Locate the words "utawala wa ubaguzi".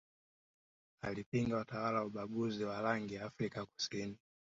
1.61-2.63